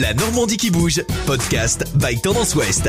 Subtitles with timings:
[0.00, 2.88] La Normandie qui bouge, podcast by Tendance Ouest.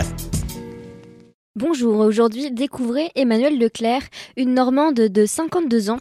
[1.55, 4.01] Bonjour, aujourd'hui découvrez Emmanuel Leclerc,
[4.37, 5.99] une Normande de 52 ans.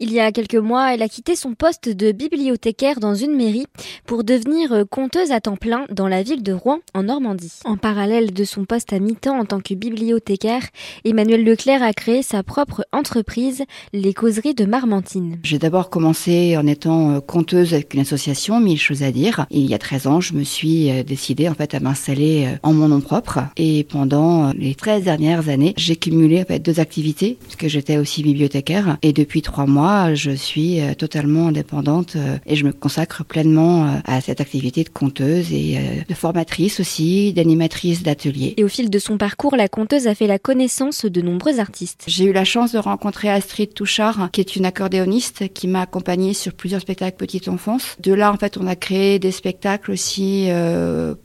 [0.00, 3.66] Il y a quelques mois, elle a quitté son poste de bibliothécaire dans une mairie
[4.06, 7.52] pour devenir conteuse à temps plein dans la ville de Rouen, en Normandie.
[7.64, 10.62] En parallèle de son poste à mi-temps en tant que bibliothécaire,
[11.04, 15.38] Emmanuel Leclerc a créé sa propre entreprise, les causeries de Marmentine.
[15.42, 19.46] J'ai d'abord commencé en étant conteuse avec une association, Mille choses à dire.
[19.50, 22.88] il y a 13 ans, je me suis décidée en fait à m'installer en mon
[22.88, 23.40] nom propre.
[23.56, 28.22] Et pendant les 13 dernières années, j'ai cumulé en fait, deux activités, puisque j'étais aussi
[28.22, 28.98] bibliothécaire.
[29.02, 33.86] Et depuis trois mois, je suis euh, totalement indépendante euh, et je me consacre pleinement
[33.86, 38.54] euh, à cette activité de conteuse et de formatrice aussi, d'animatrice d'ateliers.
[38.58, 42.04] Et au fil de son parcours, la conteuse a fait la connaissance de nombreux artistes.
[42.06, 46.34] J'ai eu la chance de rencontrer Astrid Touchard, qui est une accordéoniste qui m'a accompagnée
[46.34, 47.96] sur plusieurs spectacles petite enfance.
[48.00, 50.48] De là, en fait, on a créé des spectacles aussi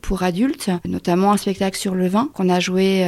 [0.02, 3.06] pour adultes, notamment un spectacle sur le vin qu'on a joué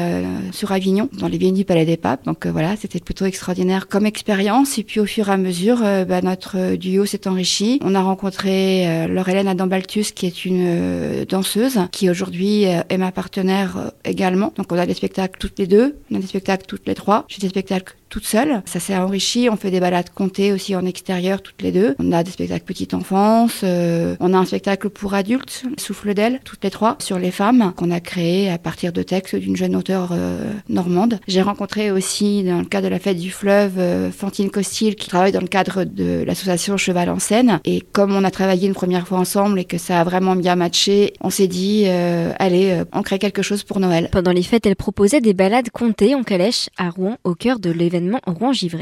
[0.51, 2.25] sur Avignon, dans les vignes du Palais des Papes.
[2.25, 4.77] Donc voilà, c'était plutôt extraordinaire comme expérience.
[4.77, 7.79] Et puis au fur et à mesure, euh, bah, notre duo s'est enrichi.
[7.83, 13.11] On a rencontré euh, Laurelène Adambaltus, qui est une euh, danseuse, qui aujourd'hui est ma
[13.11, 14.53] partenaire également.
[14.55, 17.25] Donc on a des spectacles toutes les deux, on a des spectacles toutes les trois.
[17.27, 18.61] J'ai des spectacles toute seule.
[18.65, 19.49] Ça s'est enrichi.
[19.49, 21.95] On fait des balades comptées aussi en extérieur toutes les deux.
[21.97, 23.61] On a des spectacles petite enfance.
[23.63, 27.73] Euh, on a un spectacle pour adultes, Souffle d'elle, toutes les trois, sur les femmes,
[27.75, 31.19] qu'on a créé à partir de textes d'une jeune auteure euh, normande.
[31.27, 35.09] J'ai rencontré aussi, dans le cadre de la fête du fleuve, euh, Fantine Costil, qui
[35.09, 37.61] travaille dans le cadre de l'association Cheval en scène.
[37.65, 40.55] Et comme on a travaillé une première fois ensemble et que ça a vraiment bien
[40.55, 44.09] matché, on s'est dit, allez, on crée quelque chose pour Noël.
[44.11, 47.71] Pendant les fêtes, elle proposait des balades comptées en calèche à Rouen, au cœur de
[47.71, 48.02] l'événement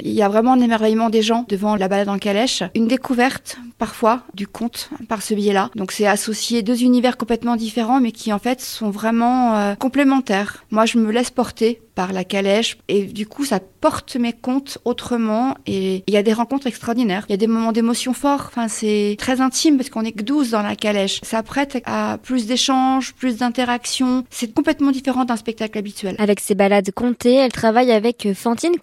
[0.04, 3.58] il y a vraiment un émerveillement des gens devant la balade en calèche, une découverte
[3.78, 5.70] parfois du conte par ce biais-là.
[5.76, 10.66] Donc c'est associer deux univers complètement différents mais qui en fait sont vraiment euh, complémentaires.
[10.70, 14.78] Moi je me laisse porter par la calèche et du coup ça porte mes contes
[14.86, 17.26] autrement et il y a des rencontres extraordinaires.
[17.28, 18.46] Il y a des moments d'émotion forts.
[18.48, 21.20] Enfin c'est très intime parce qu'on est que 12 dans la calèche.
[21.24, 24.24] Ça prête à plus d'échanges, plus d'interactions.
[24.30, 26.16] C'est complètement différent d'un spectacle habituel.
[26.20, 28.78] Avec ses balades comptées, elle travaille avec Fantine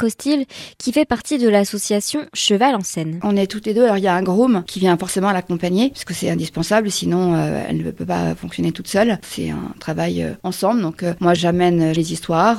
[0.79, 3.21] Qui fait partie de l'association Cheval en scène.
[3.23, 3.85] On est toutes les deux.
[3.85, 7.35] Alors il y a un groom qui vient forcément l'accompagner parce que c'est indispensable sinon
[7.35, 9.19] euh, elle ne peut pas fonctionner toute seule.
[9.23, 10.83] C'est un travail euh, ensemble.
[10.83, 12.59] Donc euh, moi j'amène les histoires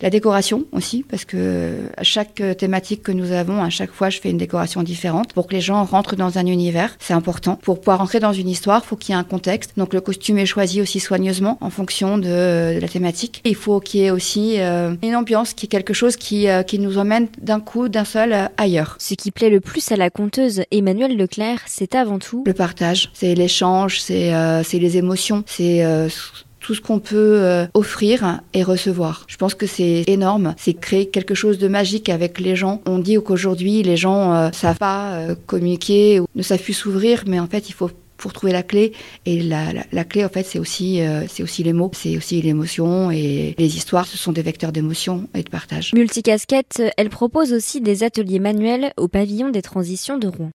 [0.00, 4.20] la décoration aussi, parce que à chaque thématique que nous avons, à chaque fois, je
[4.20, 6.96] fais une décoration différente pour que les gens rentrent dans un univers.
[6.98, 7.56] C'est important.
[7.56, 9.72] Pour pouvoir rentrer dans une histoire, il faut qu'il y ait un contexte.
[9.76, 13.40] Donc le costume est choisi aussi soigneusement en fonction de, la thématique.
[13.44, 16.91] il faut qu'il y ait aussi une ambiance qui est quelque chose qui, qui nous
[16.98, 18.96] emmène d'un coup, d'un seul euh, ailleurs.
[18.98, 23.10] Ce qui plaît le plus à la conteuse Emmanuelle Leclerc, c'est avant tout le partage,
[23.14, 24.32] c'est l'échange, c'est
[24.64, 25.82] c'est les émotions, c'est
[26.62, 29.24] tout ce qu'on peut euh, offrir et recevoir.
[29.26, 30.54] Je pense que c'est énorme.
[30.56, 32.80] C'est créer quelque chose de magique avec les gens.
[32.86, 37.24] On dit qu'aujourd'hui, les gens euh, savent pas euh, communiquer ou ne savent plus s'ouvrir,
[37.26, 37.90] mais en fait, il faut
[38.22, 38.92] pour trouver la clé.
[39.26, 42.40] Et la, la, clé, en fait, c'est aussi, euh, c'est aussi les mots, c'est aussi
[42.40, 44.06] l'émotion et les histoires.
[44.06, 45.92] Ce sont des vecteurs d'émotion et de partage.
[45.94, 50.50] Multicasquette, elle propose aussi des ateliers manuels au pavillon des transitions de Rouen.